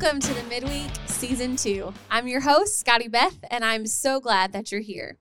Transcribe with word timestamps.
Welcome 0.00 0.20
to 0.20 0.32
the 0.32 0.44
Midweek 0.44 0.92
Season 1.06 1.56
2. 1.56 1.92
I'm 2.08 2.28
your 2.28 2.42
host, 2.42 2.86
Scotti 2.86 3.10
Beth, 3.10 3.36
and 3.50 3.64
I'm 3.64 3.84
so 3.84 4.20
glad 4.20 4.52
that 4.52 4.70
you're 4.70 4.80
here. 4.80 5.18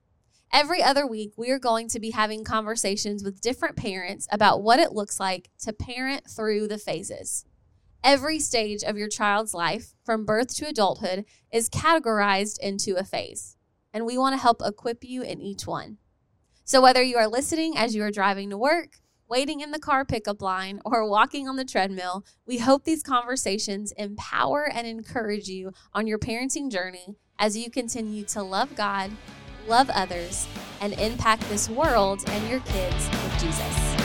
Every 0.53 0.83
other 0.83 1.07
week, 1.07 1.31
we 1.35 1.49
are 1.49 1.57
going 1.57 1.87
to 1.87 1.99
be 1.99 2.11
having 2.11 2.43
conversations 2.43 3.23
with 3.23 3.41
different 3.41 3.75
parents 3.75 4.27
about 4.31 4.61
what 4.61 4.79
it 4.79 4.91
looks 4.91 5.19
like 5.19 5.49
to 5.61 5.73
parent 5.73 6.29
through 6.29 6.67
the 6.67 6.77
phases. 6.77 7.43
Every 8.03 8.37
stage 8.37 8.83
of 8.83 8.99
your 8.99 9.07
child's 9.07 9.55
life, 9.55 9.95
from 10.05 10.25
birth 10.25 10.55
to 10.57 10.67
adulthood, 10.67 11.25
is 11.51 11.71
categorized 11.71 12.59
into 12.59 12.97
a 12.97 13.03
phase, 13.03 13.57
and 13.91 14.05
we 14.05 14.15
want 14.15 14.33
to 14.33 14.41
help 14.41 14.61
equip 14.63 15.03
you 15.03 15.23
in 15.23 15.41
each 15.41 15.65
one. 15.65 15.97
So, 16.65 16.83
whether 16.83 17.01
you 17.01 17.17
are 17.17 17.27
listening 17.27 17.75
as 17.75 17.95
you 17.95 18.03
are 18.03 18.11
driving 18.11 18.51
to 18.51 18.57
work, 18.59 18.99
waiting 19.29 19.59
in 19.59 19.71
the 19.71 19.79
car 19.79 20.05
pickup 20.05 20.41
line, 20.41 20.79
or 20.85 21.09
walking 21.09 21.47
on 21.49 21.57
the 21.57 21.65
treadmill, 21.65 22.25
we 22.45 22.59
hope 22.59 22.83
these 22.83 23.03
conversations 23.03 23.91
empower 23.97 24.69
and 24.71 24.87
encourage 24.87 25.47
you 25.47 25.71
on 25.93 26.07
your 26.07 26.19
parenting 26.19 26.71
journey 26.71 27.15
as 27.37 27.57
you 27.57 27.69
continue 27.69 28.23
to 28.23 28.41
love 28.41 28.75
God, 28.75 29.11
love 29.67 29.89
others, 29.89 30.47
and 30.79 30.93
impact 30.93 31.41
this 31.49 31.69
world 31.69 32.23
and 32.27 32.49
your 32.49 32.61
kids 32.61 33.09
with 33.09 33.39
Jesus. 33.39 33.96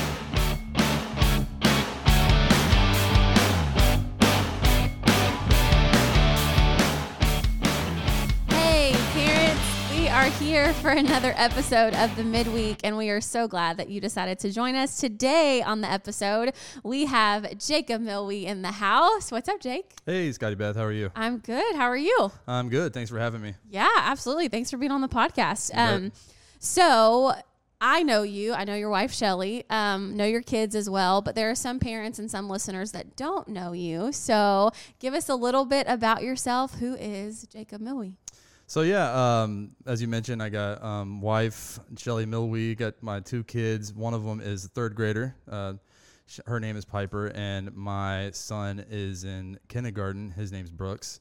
Here 10.38 10.72
for 10.74 10.90
another 10.90 11.32
episode 11.36 11.94
of 11.94 12.14
the 12.16 12.24
midweek, 12.24 12.80
and 12.82 12.96
we 12.96 13.10
are 13.10 13.20
so 13.20 13.46
glad 13.46 13.76
that 13.76 13.88
you 13.88 14.00
decided 14.00 14.40
to 14.40 14.50
join 14.50 14.74
us 14.74 14.98
today 14.98 15.62
on 15.62 15.80
the 15.80 15.90
episode. 15.90 16.52
We 16.82 17.06
have 17.06 17.58
Jacob 17.58 18.02
Milwee 18.02 18.44
in 18.44 18.62
the 18.62 18.72
house. 18.72 19.30
What's 19.30 19.48
up, 19.48 19.60
Jake? 19.60 19.94
Hey, 20.04 20.28
Scotti 20.30 20.58
Beth, 20.58 20.74
how 20.74 20.82
are 20.84 20.92
you? 20.92 21.10
I'm 21.14 21.38
good. 21.38 21.76
How 21.76 21.84
are 21.84 21.96
you? 21.96 22.32
I'm 22.48 22.68
good. 22.70 22.92
Thanks 22.92 23.08
for 23.10 23.18
having 23.20 23.40
me. 23.40 23.54
Yeah, 23.70 23.88
absolutely. 23.96 24.48
Thanks 24.48 24.70
for 24.70 24.78
being 24.78 24.90
on 24.90 25.00
the 25.00 25.08
podcast. 25.08 25.70
Um, 25.78 26.10
so 26.58 27.34
I 27.80 28.02
know 28.02 28.22
you. 28.22 28.52
I 28.52 28.64
know 28.64 28.74
your 28.74 28.90
wife 28.90 29.12
Shelly. 29.12 29.64
Um, 29.70 30.16
know 30.16 30.26
your 30.26 30.42
kids 30.42 30.74
as 30.74 30.90
well. 30.90 31.22
But 31.22 31.36
there 31.36 31.50
are 31.50 31.54
some 31.54 31.78
parents 31.78 32.18
and 32.18 32.28
some 32.30 32.48
listeners 32.48 32.90
that 32.92 33.16
don't 33.16 33.46
know 33.48 33.72
you. 33.72 34.10
So 34.12 34.70
give 34.98 35.14
us 35.14 35.28
a 35.28 35.34
little 35.36 35.64
bit 35.64 35.86
about 35.88 36.22
yourself. 36.22 36.74
Who 36.80 36.94
is 36.94 37.46
Jacob 37.46 37.80
Milwee? 37.80 38.14
So 38.66 38.82
yeah, 38.82 39.42
um, 39.42 39.72
as 39.86 40.00
you 40.00 40.08
mentioned, 40.08 40.42
I 40.42 40.48
got 40.48 40.82
um, 40.82 41.20
wife 41.20 41.78
Shelly 41.98 42.24
Milwee. 42.24 42.74
Got 42.76 43.02
my 43.02 43.20
two 43.20 43.44
kids. 43.44 43.92
One 43.92 44.14
of 44.14 44.24
them 44.24 44.40
is 44.40 44.64
a 44.64 44.68
third 44.68 44.94
grader. 44.94 45.34
Uh, 45.50 45.74
sh- 46.26 46.40
her 46.46 46.58
name 46.58 46.76
is 46.76 46.84
Piper, 46.84 47.26
and 47.34 47.74
my 47.74 48.30
son 48.32 48.84
is 48.88 49.24
in 49.24 49.58
kindergarten. 49.68 50.30
His 50.30 50.52
name's 50.52 50.70
Brooks. 50.70 51.20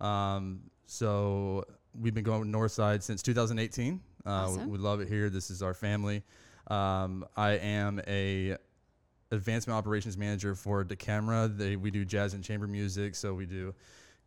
Um, 0.00 0.60
so 0.86 1.64
we've 1.98 2.14
been 2.14 2.24
going 2.24 2.50
north 2.50 2.72
side 2.72 3.02
since 3.02 3.22
2018. 3.22 4.00
Uh, 4.26 4.30
Awesome. 4.30 4.64
we, 4.66 4.72
we 4.72 4.78
love 4.78 5.00
it 5.00 5.08
here. 5.08 5.30
This 5.30 5.50
is 5.50 5.62
our 5.62 5.72
family. 5.74 6.22
Um, 6.66 7.24
I 7.36 7.52
am 7.52 8.00
a 8.06 8.56
advancement 9.32 9.76
operations 9.78 10.18
manager 10.18 10.54
for 10.54 10.84
Da 10.84 10.96
Camera. 10.96 11.48
They 11.48 11.76
we 11.76 11.90
do 11.90 12.04
jazz 12.04 12.34
and 12.34 12.44
chamber 12.44 12.66
music, 12.66 13.14
so 13.14 13.32
we 13.32 13.46
do 13.46 13.74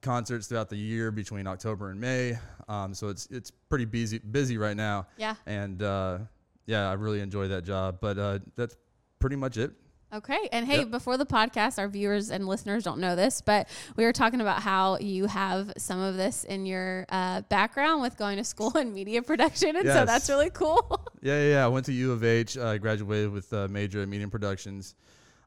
concerts 0.04 0.46
throughout 0.48 0.70
the 0.70 0.76
year 0.78 1.10
between 1.12 1.48
October 1.48 1.90
and 1.90 2.00
May. 2.00 2.38
Um, 2.68 2.94
so 2.94 3.08
it's 3.10 3.26
it's 3.32 3.50
pretty 3.50 3.86
busy 3.86 4.20
busy 4.20 4.58
right 4.60 4.78
now, 4.78 5.08
Yeah. 5.18 5.36
and 5.48 5.82
uh, 5.82 6.20
yeah, 6.68 6.90
I 6.90 6.94
really 6.94 7.22
enjoy 7.22 7.48
that 7.48 7.64
job. 7.64 7.98
But 8.02 8.18
uh, 8.20 8.40
that's 8.56 8.76
pretty 9.20 9.36
much 9.38 9.58
it. 9.58 9.72
Okay. 10.14 10.48
And 10.52 10.68
hey, 10.68 10.80
Yep. 10.82 10.92
before 10.92 11.18
the 11.18 11.26
podcast, 11.26 11.80
our 11.80 11.88
viewers 11.88 12.30
and 12.30 12.48
listeners 12.48 12.84
don't 12.84 13.00
know 13.00 13.16
this, 13.16 13.42
but 13.42 13.68
we 13.96 14.04
were 14.06 14.14
talking 14.14 14.42
about 14.42 14.62
how 14.62 15.00
you 15.00 15.26
have 15.26 15.74
some 15.80 16.00
of 16.00 16.18
this 16.18 16.44
in 16.44 16.68
your 16.68 17.08
uh, 17.10 17.42
background 17.50 18.04
with 18.04 18.16
going 18.16 18.38
to 18.38 18.44
school 18.44 18.78
in 18.78 18.94
media 18.94 19.24
production. 19.24 19.76
And 19.76 19.88
so 19.88 20.06
that's 20.06 20.30
really 20.30 20.52
cool. 20.52 21.10
Yeah, 21.24 21.42
yeah, 21.42 21.50
yeah. 21.52 21.66
I 21.66 21.70
went 21.70 21.86
to 21.88 21.94
U 21.94 22.12
of 22.12 22.24
H. 22.24 22.58
I 22.58 22.78
graduated 22.78 23.32
with 23.32 23.52
a 23.54 23.70
major 23.70 24.04
in 24.04 24.10
media 24.10 24.28
productions 24.28 24.94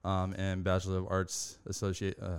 um, 0.04 0.34
and 0.38 0.64
Bachelor 0.64 0.97
of 0.98 1.06
Arts 1.10 1.58
associate 1.66 2.19
uh, 2.20 2.38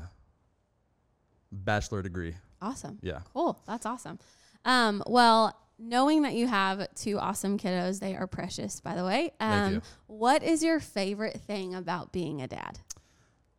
bachelor 1.63 2.01
degree. 2.01 2.35
awesome. 2.61 2.99
Yeah. 3.01 3.19
Cool. 3.33 3.59
That's 3.67 3.85
awesome. 3.85 4.19
Um, 4.65 5.03
well, 5.07 5.55
knowing 5.79 6.23
that 6.23 6.33
you 6.33 6.47
have 6.47 6.87
two 6.95 7.19
awesome 7.19 7.57
kiddos, 7.57 7.99
they 7.99 8.15
are 8.15 8.27
precious, 8.27 8.79
by 8.81 8.95
the 8.95 9.03
way. 9.05 9.31
Um, 9.39 9.49
Thank 9.51 9.73
you. 9.75 9.81
What 10.07 10.43
is 10.43 10.63
your 10.63 10.79
favorite 10.79 11.39
thing 11.41 11.75
about 11.75 12.11
being 12.11 12.41
a 12.41 12.47
dad? 12.47 12.79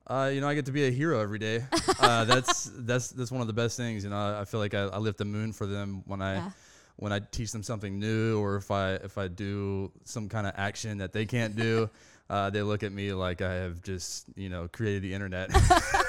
Uh, 0.06 0.30
you 0.32 0.40
know, 0.40 0.48
I 0.48 0.54
get 0.54 0.66
to 0.66 0.72
be 0.72 0.86
a 0.86 0.90
hero 0.90 1.20
every 1.20 1.38
day. 1.38 1.64
Uh, 2.00 2.24
that's 2.24 2.70
that's 2.76 3.08
that's 3.10 3.32
one 3.32 3.40
of 3.40 3.48
the 3.48 3.52
best 3.52 3.76
things. 3.76 4.04
You 4.04 4.10
know, 4.10 4.16
I, 4.16 4.42
I 4.42 4.44
feel 4.44 4.60
like 4.60 4.72
I, 4.72 4.82
I 4.84 4.98
lift 4.98 5.18
the 5.18 5.24
moon 5.24 5.52
for 5.52 5.66
them 5.66 6.04
when 6.06 6.22
I 6.22 6.34
Yeah. 6.36 6.50
when 6.94 7.12
I 7.12 7.18
teach 7.18 7.50
them 7.50 7.64
something 7.64 7.98
new, 7.98 8.38
or 8.40 8.54
if 8.56 8.70
I 8.70 8.92
if 8.94 9.18
I 9.18 9.26
do 9.26 9.90
some 10.04 10.28
kind 10.28 10.46
of 10.46 10.54
action 10.56 10.98
that 10.98 11.12
they 11.12 11.26
can't 11.26 11.56
do. 11.56 11.90
Uh, 12.30 12.50
they 12.50 12.60
look 12.60 12.82
at 12.82 12.92
me 12.92 13.10
like 13.14 13.40
I 13.40 13.54
have 13.54 13.80
just 13.82 14.26
you 14.36 14.50
know 14.50 14.68
created 14.70 15.00
the 15.02 15.14
internet. 15.14 15.48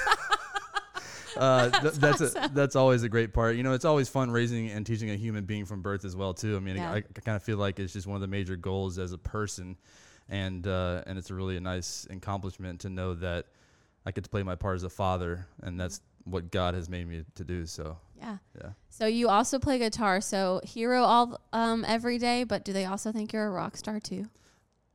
Uh, 1.40 1.70
th- 1.82 1.94
that's 1.96 2.22
a, 2.22 2.50
that's 2.54 2.76
always 2.76 3.04
a 3.04 3.10
great 3.10 3.34
part. 3.34 3.56
You 3.56 3.64
know, 3.64 3.74
it's 3.74 3.86
always 3.86 4.10
fun 4.10 4.30
raising 4.30 4.70
and 4.70 4.86
teaching 4.86 5.10
a 5.10 5.16
human 5.16 5.46
being 5.46 5.66
from 5.66 5.82
birth 5.82 6.04
as 6.06 6.16
well 6.16 6.34
too. 6.34 6.56
I 6.56 6.60
mean, 6.60 6.76
Yeah. 6.76 6.92
I, 6.92 6.98
I 6.98 7.02
kind 7.24 7.36
of 7.36 7.44
feel 7.44 7.58
like 7.58 7.80
it's 7.80 7.94
just 7.94 8.08
one 8.08 8.16
of 8.16 8.22
the 8.22 8.28
major 8.28 8.56
goals 8.56 9.00
as 9.00 9.14
a 9.14 9.18
person, 9.18 9.78
and 10.28 10.68
uh, 10.68 11.04
and 11.08 11.18
it's 11.18 11.30
a 11.30 11.36
really 11.36 11.60
nice 11.60 12.06
accomplishment 12.10 12.82
to 12.82 12.90
know 12.90 13.14
that 13.16 13.46
I 14.06 14.12
get 14.12 14.24
to 14.26 14.30
play 14.30 14.44
my 14.44 14.56
part 14.56 14.76
as 14.76 14.84
a 14.84 14.90
father, 14.90 15.48
and 15.62 15.80
that's 15.80 16.02
what 16.26 16.52
God 16.52 16.74
has 16.76 16.90
made 16.90 17.08
me 17.08 17.24
to 17.36 17.44
do. 17.44 17.66
So 17.66 17.98
Yeah. 18.18 18.38
yeah. 18.62 18.72
So 18.90 19.06
you 19.08 19.30
also 19.30 19.58
play 19.60 19.80
guitar. 19.80 20.22
So 20.22 20.62
hero 20.64 21.04
all 21.04 21.42
um, 21.54 21.86
every 21.88 22.18
day, 22.18 22.44
but 22.44 22.64
do 22.66 22.74
they 22.74 22.86
also 22.86 23.12
think 23.12 23.34
you're 23.34 23.48
a 23.48 23.52
rock 23.52 23.78
star 23.78 24.00
too? 24.00 24.28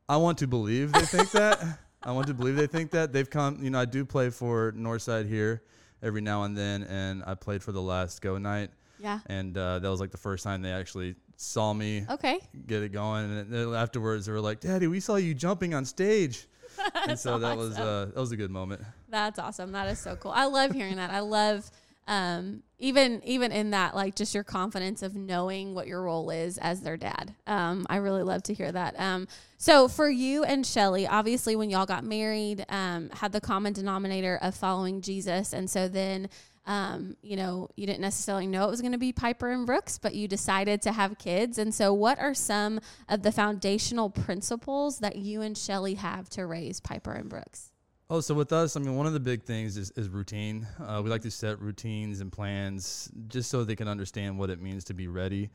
I 0.08 0.18
want 0.18 0.38
to 0.38 0.46
believe 0.46 0.92
they 0.92 1.06
think 1.06 1.30
that. 1.32 1.78
I 2.02 2.12
want 2.12 2.26
to 2.26 2.34
believe 2.34 2.56
they 2.56 2.66
think 2.66 2.90
that. 2.90 3.14
They've 3.14 3.28
come, 3.28 3.62
you 3.62 3.70
know, 3.70 3.80
I 3.80 3.86
do 3.86 4.04
play 4.04 4.28
for 4.28 4.72
Northside 4.72 5.26
here 5.26 5.62
every 6.04 6.20
now 6.20 6.44
and 6.44 6.56
then, 6.56 6.84
and 6.84 7.24
I 7.26 7.34
played 7.34 7.62
for 7.62 7.72
the 7.72 7.82
last 7.82 8.20
go 8.22 8.38
night, 8.38 8.70
Yeah. 9.00 9.18
and 9.26 9.56
uh, 9.58 9.80
that 9.80 9.88
was 9.88 9.98
like 10.00 10.10
the 10.12 10.18
first 10.18 10.44
time 10.44 10.62
they 10.62 10.70
actually 10.72 11.16
saw 11.36 11.72
me 11.72 12.04
Okay. 12.08 12.38
get 12.66 12.82
it 12.82 12.92
going. 12.92 13.24
And 13.24 13.50
then 13.50 13.74
afterwards, 13.74 14.26
they 14.26 14.32
were 14.32 14.40
like, 14.40 14.60
"Daddy, 14.60 14.86
we 14.86 15.00
saw 15.00 15.16
you 15.16 15.34
jumping 15.34 15.74
on 15.74 15.84
stage," 15.84 16.46
and 17.08 17.18
so 17.18 17.38
that 17.38 17.56
was 17.56 17.76
uh, 17.78 18.10
that 18.14 18.20
was 18.20 18.30
a 18.32 18.36
good 18.36 18.50
moment. 18.50 18.82
That's 19.08 19.38
awesome. 19.38 19.72
That 19.72 19.88
is 19.88 19.98
so 19.98 20.14
cool. 20.16 20.32
I 20.32 20.44
love 20.44 20.72
hearing 20.72 20.96
that. 20.96 21.10
I 21.10 21.20
love 21.20 21.70
um, 22.06 22.62
even 22.78 23.22
even 23.24 23.50
in 23.50 23.70
that 23.70 23.94
like 23.94 24.14
just 24.14 24.34
your 24.34 24.44
confidence 24.44 25.02
of 25.02 25.14
knowing 25.14 25.74
what 25.74 25.86
your 25.86 26.02
role 26.02 26.30
is 26.30 26.58
as 26.58 26.82
their 26.82 26.96
dad. 26.96 27.34
Um, 27.46 27.86
I 27.88 27.96
really 27.96 28.22
love 28.22 28.42
to 28.44 28.54
hear 28.54 28.70
that. 28.70 28.98
Um, 28.98 29.26
so 29.56 29.88
for 29.88 30.08
you 30.10 30.44
and 30.44 30.66
Shelly, 30.66 31.06
obviously 31.06 31.56
when 31.56 31.70
y'all 31.70 31.86
got 31.86 32.04
married, 32.04 32.66
um, 32.68 33.10
had 33.10 33.32
the 33.32 33.40
common 33.40 33.72
denominator 33.72 34.38
of 34.42 34.54
following 34.54 35.00
Jesus, 35.00 35.52
and 35.52 35.68
so 35.68 35.88
then. 35.88 36.28
Um, 36.66 37.18
you 37.20 37.36
know, 37.36 37.68
you 37.76 37.86
didn't 37.86 38.00
necessarily 38.00 38.46
know 38.46 38.66
it 38.66 38.70
was 38.70 38.80
going 38.80 38.92
to 38.92 38.98
be 38.98 39.12
Piper 39.12 39.50
and 39.50 39.66
Brooks, 39.66 39.98
but 39.98 40.14
you 40.14 40.26
decided 40.26 40.80
to 40.80 40.92
have 40.92 41.18
kids. 41.18 41.58
And 41.58 41.74
so, 41.74 41.92
what 41.92 42.18
are 42.18 42.32
some 42.32 42.80
of 43.06 43.22
the 43.22 43.30
foundational 43.30 44.08
principles 44.08 45.00
that 45.00 45.16
you 45.16 45.42
and 45.42 45.58
Shelly 45.58 45.92
have 45.96 46.30
to 46.30 46.46
raise 46.46 46.80
Piper 46.80 47.12
and 47.12 47.28
Brooks? 47.28 47.73
Oh, 48.10 48.20
so 48.20 48.34
with 48.34 48.52
us, 48.52 48.76
I 48.76 48.80
mean, 48.80 48.96
one 48.96 49.06
of 49.06 49.14
the 49.14 49.20
big 49.20 49.44
things 49.44 49.78
is, 49.78 49.90
is 49.92 50.10
routine. 50.10 50.66
Uh, 50.78 51.00
we 51.02 51.08
like 51.08 51.22
to 51.22 51.30
set 51.30 51.58
routines 51.60 52.20
and 52.20 52.30
plans 52.30 53.10
just 53.28 53.50
so 53.50 53.64
they 53.64 53.76
can 53.76 53.88
understand 53.88 54.38
what 54.38 54.50
it 54.50 54.60
means 54.60 54.84
to 54.84 54.94
be 54.94 55.08
ready 55.08 55.48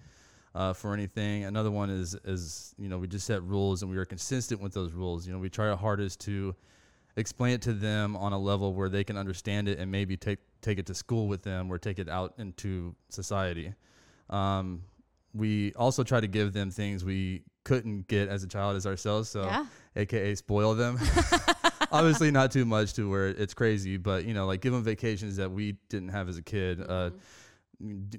uh, 0.55 0.73
for 0.73 0.93
anything. 0.95 1.43
Another 1.43 1.69
one 1.69 1.91
is, 1.91 2.15
is, 2.25 2.73
you 2.79 2.89
know, 2.89 2.97
we 2.97 3.07
just 3.07 3.27
set 3.27 3.43
rules 3.43 3.83
and 3.83 3.91
we 3.91 3.97
are 3.97 4.05
consistent 4.05 4.59
with 4.61 4.73
those 4.73 4.93
rules. 4.93 5.27
You 5.27 5.33
know, 5.33 5.39
we 5.39 5.49
try 5.49 5.69
our 5.69 5.77
hardest 5.77 6.21
to 6.21 6.55
explain 7.17 7.53
it 7.53 7.61
to 7.63 7.73
them 7.73 8.15
on 8.17 8.33
a 8.33 8.39
level 8.39 8.73
where 8.73 8.89
they 8.89 9.03
can 9.03 9.15
understand 9.15 9.67
it 9.67 9.77
and 9.77 9.91
maybe 9.91 10.17
take, 10.17 10.39
take 10.61 10.79
it 10.79 10.87
to 10.87 10.95
school 10.95 11.27
with 11.27 11.43
them 11.43 11.71
or 11.71 11.77
take 11.77 11.99
it 11.99 12.09
out 12.09 12.33
into 12.39 12.95
society. 13.09 13.73
Um, 14.31 14.81
we 15.35 15.71
also 15.73 16.03
try 16.03 16.19
to 16.19 16.27
give 16.27 16.53
them 16.53 16.71
things 16.71 17.05
we 17.05 17.43
couldn't 17.63 18.07
get 18.07 18.27
as 18.27 18.41
a 18.43 18.47
child 18.47 18.75
as 18.75 18.87
ourselves. 18.87 19.29
So, 19.29 19.43
Yeah. 19.43 19.67
AKA 19.95 20.33
spoil 20.35 20.73
them. 20.73 20.97
obviously 21.91 22.31
not 22.31 22.51
too 22.51 22.65
much 22.65 22.93
to 22.93 23.09
where 23.09 23.27
it's 23.27 23.53
crazy, 23.53 23.97
but 23.97 24.25
you 24.25 24.33
know, 24.33 24.45
like 24.45 24.61
give 24.61 24.73
them 24.73 24.83
vacations 24.83 25.35
that 25.37 25.51
we 25.51 25.77
didn't 25.89 26.09
have 26.09 26.29
as 26.29 26.37
a 26.37 26.41
kid. 26.41 26.81
Uh, 26.87 27.11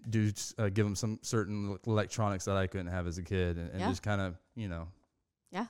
do 0.09 0.33
uh, 0.59 0.69
give 0.71 0.87
them 0.87 0.95
some 0.97 1.19
certain 1.23 1.77
electronics 1.87 2.47
that 2.47 2.57
I 2.57 2.67
couldn't 2.67 2.87
have 2.87 3.07
as 3.07 3.19
a 3.19 3.23
kid, 3.23 3.59
and, 3.59 3.71
and 3.71 3.81
Yeah. 3.81 3.89
just 3.89 4.03
kind 4.03 4.21
of 4.21 4.37
you 4.57 4.69
know 4.69 4.89
yeah, 5.53 5.67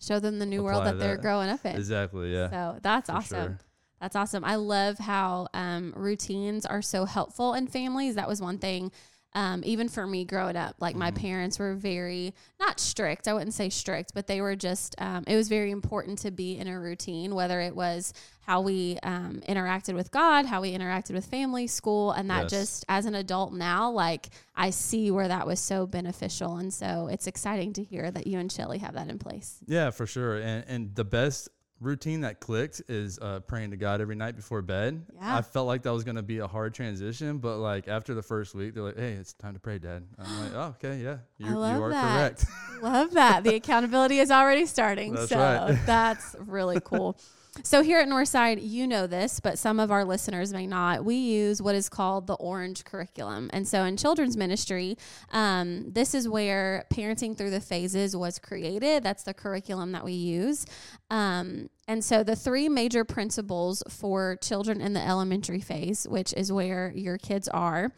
show 0.00 0.18
them 0.18 0.38
the 0.38 0.46
new 0.46 0.62
world 0.64 0.80
Apply 0.80 0.92
that 0.92 0.98
they're 0.98 1.16
growing 1.16 1.48
up 1.48 1.64
in. 1.64 1.76
exactly 1.76 2.32
yeah. 2.32 2.50
So 2.50 2.78
that's 2.82 3.08
for 3.08 3.16
awesome. 3.16 3.46
sure. 3.46 3.58
That's 4.00 4.16
awesome. 4.16 4.44
I 4.46 4.54
love 4.56 4.98
how 4.98 5.48
um, 5.52 5.92
routines 5.94 6.64
are 6.64 6.80
so 6.80 7.04
helpful 7.04 7.52
in 7.52 7.66
families. 7.66 8.14
That 8.14 8.26
was 8.28 8.40
one 8.40 8.56
thing 8.58 8.90
um, 9.34 9.62
even 9.64 9.88
for 9.88 10.06
me 10.06 10.24
growing 10.24 10.56
up, 10.56 10.74
like 10.80 10.96
my 10.96 11.10
Mhm. 11.10 11.16
parents 11.16 11.58
were 11.58 11.74
very 11.74 12.34
not 12.58 12.80
strict. 12.80 13.28
I 13.28 13.32
wouldn't 13.32 13.54
say 13.54 13.68
strict, 13.68 14.12
but 14.14 14.26
they 14.26 14.40
were 14.40 14.56
just. 14.56 14.94
Um, 14.98 15.24
it 15.26 15.36
was 15.36 15.48
very 15.48 15.70
important 15.70 16.18
to 16.20 16.30
be 16.30 16.58
in 16.58 16.66
a 16.66 16.78
routine, 16.80 17.34
whether 17.34 17.60
it 17.60 17.76
was 17.76 18.12
how 18.42 18.60
we 18.62 18.98
um, 19.04 19.40
interacted 19.48 19.94
with 19.94 20.10
God, 20.10 20.46
how 20.46 20.60
we 20.60 20.72
interacted 20.76 21.12
with 21.12 21.26
family, 21.26 21.68
school, 21.68 22.10
and 22.10 22.28
that 22.30 22.42
Yes. 22.44 22.50
just 22.50 22.84
as 22.88 23.06
an 23.06 23.14
adult 23.14 23.52
now, 23.52 23.90
like 23.90 24.30
I 24.56 24.70
see 24.70 25.10
where 25.12 25.28
that 25.28 25.46
was 25.46 25.60
so 25.60 25.86
beneficial, 25.86 26.56
and 26.56 26.74
so 26.74 27.06
it's 27.06 27.26
exciting 27.28 27.72
to 27.74 27.84
hear 27.84 28.10
that 28.10 28.26
you 28.26 28.38
and 28.38 28.50
Shelly 28.50 28.78
have 28.78 28.94
that 28.94 29.08
in 29.08 29.18
place. 29.18 29.60
Yeah, 29.66 29.90
for 29.90 30.06
sure. 30.06 30.36
And 30.38 30.64
and 30.66 30.94
the 30.96 31.04
best 31.04 31.48
routine 31.80 32.20
that 32.20 32.40
clicked 32.40 32.82
is 32.88 33.18
uh, 33.20 33.40
praying 33.40 33.70
to 33.70 33.76
God 33.76 34.00
every 34.00 34.14
night 34.14 34.36
before 34.36 34.62
bed. 34.62 35.04
Yeah. 35.14 35.36
I 35.36 35.42
felt 35.42 35.66
like 35.66 35.82
that 35.82 35.92
was 35.92 36.04
going 36.04 36.16
to 36.16 36.22
be 36.22 36.38
a 36.38 36.46
hard 36.46 36.74
transition, 36.74 37.38
but 37.38 37.58
like 37.58 37.88
after 37.88 38.14
the 38.14 38.22
first 38.22 38.54
week, 38.54 38.74
they're 38.74 38.82
like, 38.82 38.98
"Hey, 38.98 39.12
it's 39.12 39.32
time 39.32 39.54
to 39.54 39.60
pray, 39.60 39.78
Dad." 39.78 40.04
I'm 40.18 40.40
like, 40.44 40.52
"Oh, 40.54 40.74
okay, 40.84 40.98
yeah, 40.98 41.18
you, 41.38 41.48
you 41.48 41.58
are 41.58 41.90
that. 41.90 42.36
correct." 42.36 42.44
Love 42.82 43.12
that. 43.12 43.44
The 43.44 43.54
accountability 43.54 44.18
is 44.18 44.30
already 44.30 44.66
starting. 44.66 45.14
That's 45.14 45.30
so 45.30 45.38
right. 45.38 45.78
that's 45.86 46.36
really 46.38 46.80
cool. 46.84 47.18
So 47.64 47.82
here 47.82 47.98
at 47.98 48.08
Northside, 48.08 48.58
you 48.62 48.86
know 48.86 49.06
this, 49.06 49.40
but 49.40 49.58
some 49.58 49.80
of 49.80 49.90
our 49.90 50.04
listeners 50.04 50.52
may 50.52 50.66
not. 50.66 51.04
We 51.04 51.16
use 51.16 51.60
what 51.60 51.74
is 51.74 51.88
called 51.88 52.26
the 52.26 52.34
Orange 52.34 52.84
Curriculum, 52.84 53.50
and 53.52 53.66
so 53.66 53.82
in 53.84 53.96
children's 53.96 54.36
ministry, 54.36 54.96
um, 55.32 55.90
this 55.90 56.14
is 56.14 56.28
where 56.28 56.84
parenting 56.92 57.36
through 57.36 57.50
the 57.50 57.60
phases 57.60 58.16
was 58.16 58.38
created. 58.38 59.02
That's 59.02 59.24
the 59.24 59.34
curriculum 59.34 59.92
that 59.92 60.04
we 60.04 60.12
use, 60.12 60.64
um, 61.10 61.70
and 61.88 62.04
so 62.04 62.22
the 62.22 62.36
three 62.36 62.68
major 62.68 63.04
principles 63.04 63.82
for 63.88 64.36
children 64.36 64.80
in 64.80 64.92
the 64.92 65.04
elementary 65.04 65.60
phase, 65.60 66.06
which 66.08 66.32
is 66.34 66.52
where 66.52 66.92
your 66.94 67.18
kids 67.18 67.48
are. 67.48 67.92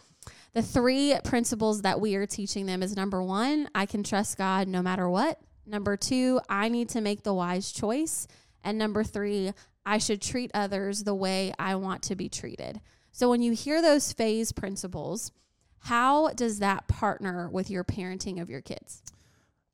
The 0.55 0.62
three 0.62 1.14
principles 1.25 1.82
that 1.82 2.00
we 2.00 2.14
are 2.14 2.26
teaching 2.26 2.66
them 2.66 2.82
is 2.82 2.96
number 2.96 3.22
one, 3.22 3.69
I 3.75 3.87
can 3.87 4.02
trust 4.02 4.38
God 4.38 4.66
no 4.66 4.82
matter 4.82 5.08
what. 5.08 5.38
Number 5.64 5.96
two, 5.96 6.40
I 6.48 6.69
need 6.69 6.88
to 6.90 7.00
make 7.00 7.22
the 7.22 7.32
wise 7.32 7.70
choice. 7.70 8.26
And 8.64 8.78
number 8.78 9.04
three, 9.04 9.52
I 9.84 9.98
should 9.98 10.22
treat 10.22 10.50
others 10.54 11.04
the 11.04 11.14
way 11.14 11.52
I 11.58 11.74
want 11.76 12.02
to 12.04 12.16
be 12.16 12.28
treated. 12.28 12.80
So 13.10 13.28
when 13.28 13.42
you 13.42 13.52
hear 13.52 13.82
those 13.82 14.12
phase 14.12 14.52
principles, 14.52 15.32
how 15.80 16.28
does 16.30 16.60
that 16.60 16.86
partner 16.88 17.48
with 17.50 17.70
your 17.70 17.84
parenting 17.84 18.40
of 18.40 18.48
your 18.48 18.60
kids? 18.60 19.02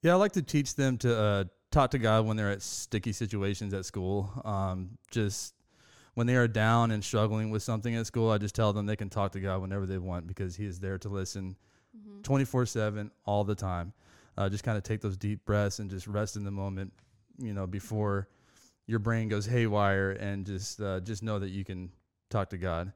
Yeah, 0.03 0.13
I 0.13 0.17
like 0.17 0.33
to 0.33 0.43
teach 0.43 0.75
them 0.75 0.97
to 0.99 1.19
uh, 1.19 1.45
talk 1.71 1.91
to 1.91 1.99
God 1.99 2.27
when 2.27 2.37
they're 2.37 2.51
at 2.51 2.63
sticky 2.63 3.13
situations 3.13 3.75
at 3.75 3.85
school. 3.85 4.31
Um, 4.45 4.99
just 5.11 5.55
when 6.15 6.27
they 6.27 6.37
are 6.37 6.49
down 6.49 6.91
and 6.91 7.05
struggling 7.05 7.51
with 7.51 7.63
something 7.63 7.95
at 7.95 8.07
school, 8.07 8.31
I 8.31 8.39
just 8.39 8.55
tell 8.55 8.73
them 8.73 8.87
they 8.87 8.97
can 8.97 9.11
talk 9.11 9.33
to 9.33 9.41
God 9.41 9.61
whenever 9.61 9.87
they 9.87 9.99
want 9.99 10.27
because 10.27 10.57
He 10.57 10.65
is 10.65 10.81
there 10.81 10.99
to 10.99 11.09
listen 11.09 11.57
24 12.23 12.67
7 12.67 13.11
all 13.25 13.45
the 13.45 13.55
time. 13.55 13.93
Uh, 14.37 14.49
just 14.49 14.65
kind 14.65 14.79
of 14.79 14.85
take 14.85 15.01
those 15.01 15.17
deep 15.17 15.45
breaths 15.45 15.79
and 15.79 15.91
just 15.91 16.07
rest 16.07 16.37
in 16.37 16.45
the 16.45 16.51
moment, 16.51 16.93
you 17.39 17.53
know, 17.53 17.67
before 17.67 18.29
your 18.89 18.99
brain 18.99 19.29
goes 19.29 19.47
haywire 19.47 20.13
and 20.13 20.45
just 20.45 20.81
uh, 20.81 20.99
just 21.01 21.23
know 21.23 21.39
that 21.39 21.51
you 21.51 21.65
can 21.65 21.91
talk 22.31 22.51
to 22.51 22.59
God. 22.59 22.93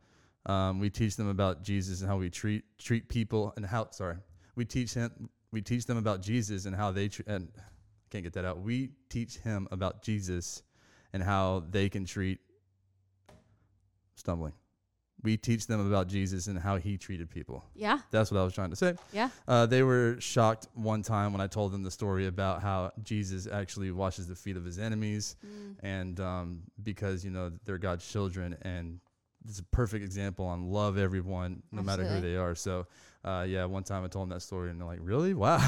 Um, 0.46 0.80
we 0.80 0.90
teach 0.90 1.14
them 1.16 1.28
about 1.28 1.62
Jesus 1.62 2.00
and 2.00 2.10
how 2.10 2.16
we 2.16 2.30
treat 2.30 2.64
treat 2.78 3.08
people 3.08 3.52
and 3.56 3.64
how 3.64 3.90
sorry 3.92 4.16
we 4.56 4.64
teach 4.64 4.94
him 4.94 5.28
we 5.52 5.60
teach 5.60 5.86
them 5.86 5.98
about 5.98 6.22
Jesus 6.22 6.64
and 6.64 6.74
how 6.74 6.90
they 6.90 7.08
tr- 7.08 7.22
and 7.26 7.48
can't 8.10 8.24
get 8.24 8.32
that 8.32 8.44
out. 8.44 8.60
We 8.60 8.90
teach 9.08 9.36
him 9.38 9.68
about 9.70 10.02
Jesus 10.02 10.62
and 11.12 11.22
how 11.22 11.64
they 11.70 11.88
can 11.88 12.04
treat 12.06 12.40
stumbling. 14.16 14.54
We 15.22 15.36
teach 15.36 15.66
them 15.68 15.86
about 15.86 16.08
Jesus 16.08 16.48
and 16.48 16.58
how 16.58 16.76
he 16.78 16.98
treated 16.98 17.30
people. 17.30 17.64
Yeah. 17.74 18.00
That's 18.10 18.30
what 18.32 18.40
I 18.40 18.44
was 18.44 18.54
trying 18.54 18.70
to 18.70 18.76
say. 18.76 18.94
Yeah. 19.12 19.28
Uh, 19.46 19.66
they 19.66 19.82
were 19.84 20.16
shocked 20.18 20.66
one 20.74 21.02
time 21.02 21.32
when 21.32 21.40
I 21.40 21.46
told 21.46 21.72
them 21.72 21.82
the 21.84 21.90
story 21.92 22.26
about 22.26 22.60
how 22.60 22.90
Jesus 23.04 23.46
actually 23.46 23.90
washes 23.92 24.26
the 24.26 24.34
feet 24.34 24.56
of 24.56 24.64
his 24.64 24.78
enemies, 24.80 25.36
Mm. 25.46 25.74
and 25.80 26.20
um, 26.20 26.62
because 26.82 27.24
you 27.24 27.30
know 27.30 27.52
they're 27.64 27.78
God's 27.78 28.04
children, 28.10 28.56
and 28.62 28.98
it's 29.48 29.58
a 29.60 29.64
perfect 29.64 30.04
example 30.04 30.44
on 30.46 30.70
love 30.70 30.98
everyone, 30.98 31.62
no 31.72 31.82
matter 31.82 32.04
who 32.04 32.20
they 32.20 32.36
are. 32.36 32.54
So, 32.54 32.86
uh, 33.24 33.44
yeah, 33.48 33.64
one 33.64 33.82
time 33.84 34.04
I 34.04 34.08
told 34.08 34.28
them 34.28 34.34
that 34.36 34.40
story, 34.40 34.70
and 34.70 34.80
they're 34.80 34.86
like, 34.86 35.00
"Really? 35.02 35.34
Wow, 35.34 35.58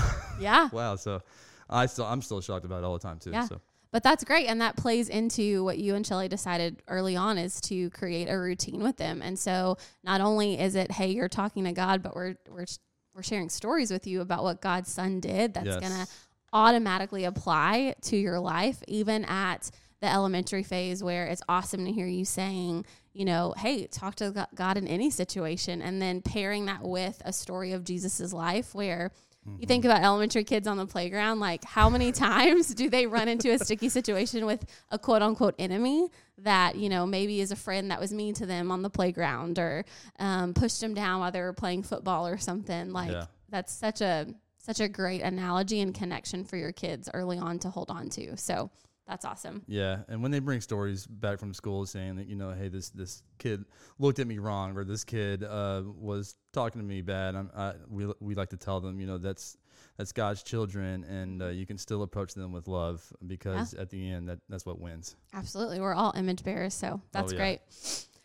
Yeah. 0.40 0.68
wow." 0.72 0.96
So, 0.96 1.22
I 1.70 1.86
still 1.86 2.04
I'm 2.06 2.22
still 2.22 2.40
shocked 2.40 2.64
about 2.64 2.78
it 2.78 2.84
all 2.84 2.92
the 2.98 3.02
time 3.08 3.18
too. 3.20 3.30
Yeah. 3.30 3.46
So, 3.46 3.60
But 3.94 4.02
that's 4.02 4.24
great. 4.24 4.48
And 4.48 4.60
that 4.60 4.74
plays 4.74 5.08
into 5.08 5.62
what 5.62 5.78
you 5.78 5.94
and 5.94 6.04
Shelly 6.04 6.26
decided 6.26 6.82
early 6.88 7.14
on 7.14 7.38
is 7.38 7.60
to 7.60 7.90
create 7.90 8.28
a 8.28 8.36
routine 8.36 8.82
with 8.82 8.96
them. 8.96 9.22
And 9.22 9.38
so 9.38 9.78
not 10.02 10.20
only 10.20 10.58
is 10.58 10.74
it, 10.74 10.90
hey, 10.90 11.12
you're 11.12 11.28
talking 11.28 11.62
to 11.62 11.70
God, 11.70 12.02
but 12.02 12.16
we're 12.16 12.34
we're 12.50 12.66
we're 13.14 13.22
sharing 13.22 13.48
stories 13.48 13.92
with 13.92 14.04
you 14.04 14.20
about 14.20 14.42
what 14.42 14.60
God's 14.60 14.92
son 14.92 15.20
did 15.20 15.54
that's 15.54 15.66
yes. 15.66 15.78
gonna 15.78 16.06
automatically 16.52 17.22
apply 17.22 17.94
to 18.02 18.16
your 18.16 18.40
life, 18.40 18.82
even 18.88 19.24
at 19.26 19.70
the 20.00 20.12
elementary 20.12 20.64
phase 20.64 21.00
where 21.00 21.26
it's 21.26 21.42
awesome 21.48 21.84
to 21.84 21.92
hear 21.92 22.08
you 22.08 22.24
saying, 22.24 22.84
you 23.12 23.24
know, 23.24 23.54
hey, 23.58 23.86
talk 23.86 24.16
to 24.16 24.48
God 24.56 24.76
in 24.76 24.88
any 24.88 25.08
situation. 25.08 25.80
And 25.80 26.02
then 26.02 26.20
pairing 26.20 26.66
that 26.66 26.82
with 26.82 27.22
a 27.24 27.32
story 27.32 27.70
of 27.70 27.84
Jesus's 27.84 28.32
life 28.32 28.74
where 28.74 29.12
you 29.58 29.66
think 29.66 29.84
about 29.84 30.02
elementary 30.02 30.44
kids 30.44 30.66
on 30.66 30.76
the 30.76 30.86
playground, 30.86 31.40
like 31.40 31.64
how 31.64 31.88
many 31.90 32.12
times 32.28 32.74
do 32.74 32.88
they 32.88 33.06
run 33.06 33.28
into 33.28 33.50
a 33.50 33.58
sticky 33.58 33.88
situation 33.88 34.46
with 34.46 34.64
a 34.90 34.98
quote 34.98 35.22
unquote 35.22 35.54
enemy 35.58 36.08
that, 36.38 36.76
you 36.76 36.88
know, 36.88 37.06
maybe 37.06 37.40
is 37.40 37.50
a 37.52 37.56
friend 37.56 37.90
that 37.90 38.00
was 38.00 38.12
mean 38.12 38.34
to 38.34 38.46
them 38.46 38.70
on 38.72 38.82
the 38.82 38.90
playground 38.90 39.58
or 39.58 39.84
um, 40.18 40.54
pushed 40.54 40.80
them 40.80 40.94
down 40.94 41.20
while 41.20 41.30
they 41.30 41.40
were 41.40 41.52
playing 41.52 41.82
football 41.82 42.26
or 42.26 42.38
something. 42.38 42.92
Like 42.92 43.12
Yeah. 43.12 43.26
that's 43.50 43.72
such 43.72 44.00
a 44.00 44.26
such 44.58 44.80
a 44.80 44.88
great 44.88 45.20
analogy 45.20 45.80
and 45.82 45.94
connection 45.94 46.42
for 46.44 46.56
your 46.56 46.72
kids 46.72 47.10
early 47.12 47.36
on 47.36 47.58
to 47.58 47.68
hold 47.68 47.90
on 47.90 48.08
to. 48.08 48.34
So 48.38 48.70
that's 49.06 49.24
awesome. 49.24 49.62
Yeah, 49.66 49.98
and 50.08 50.22
when 50.22 50.30
they 50.30 50.38
bring 50.38 50.60
stories 50.60 51.06
back 51.06 51.38
from 51.38 51.52
school 51.52 51.84
saying 51.86 52.16
that 52.16 52.26
you 52.26 52.36
know, 52.36 52.52
hey, 52.52 52.68
this 52.68 52.90
this 52.90 53.22
kid 53.38 53.64
looked 53.98 54.18
at 54.18 54.26
me 54.26 54.38
wrong, 54.38 54.76
or 54.76 54.84
this 54.84 55.04
kid 55.04 55.44
uh, 55.44 55.82
was 55.84 56.36
talking 56.52 56.80
to 56.80 56.86
me 56.86 57.02
bad, 57.02 57.34
I'm, 57.34 57.50
I, 57.54 57.74
we 57.88 58.06
we 58.20 58.34
like 58.34 58.50
to 58.50 58.56
tell 58.56 58.80
them, 58.80 59.00
you 59.00 59.06
know, 59.06 59.18
that's 59.18 59.56
that's 59.98 60.12
God's 60.12 60.42
children, 60.42 61.04
and 61.04 61.42
uh, 61.42 61.48
you 61.48 61.66
can 61.66 61.78
still 61.78 62.02
approach 62.02 62.34
them 62.34 62.52
with 62.52 62.66
love 62.66 63.04
because 63.26 63.74
at 63.74 63.90
the 63.90 64.10
end, 64.10 64.28
that 64.28 64.38
that's 64.48 64.64
what 64.64 64.80
wins. 64.80 65.16
Absolutely. 65.34 65.80
We're 65.80 65.94
all 65.94 66.12
image 66.16 66.42
bearers, 66.42 66.74
so 66.74 67.00
that's 67.12 67.32
yeah. 67.32 67.38
great. 67.38 67.60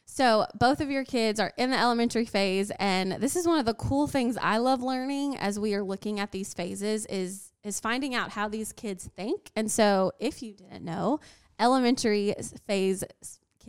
So, 0.06 0.48
both 0.56 0.82
of 0.82 0.90
your 0.90 1.06
kids 1.06 1.40
are 1.40 1.54
in 1.56 1.70
the 1.70 1.78
elementary 1.78 2.26
phase 2.26 2.72
and 2.80 3.14
this 3.14 3.36
is 3.36 3.48
one 3.48 3.60
of 3.60 3.66
the 3.66 3.76
cool 3.76 4.08
things 4.08 4.38
I 4.42 4.58
love 4.58 4.82
learning 4.82 5.38
as 5.38 5.60
we 5.60 5.76
are 5.76 5.84
looking 5.84 6.20
at 6.20 6.32
these 6.32 6.52
phases 6.52 7.06
is 7.06 7.49
is 7.64 7.80
finding 7.80 8.16
out 8.16 8.32
how 8.32 8.48
these 8.48 8.74
kids 8.74 9.10
think. 9.16 9.52
And 9.56 9.72
so, 9.72 10.12
if 10.20 10.42
you 10.42 10.54
didn't 10.54 10.84
know, 10.84 11.20
elementary 11.60 12.34
phase 12.68 13.04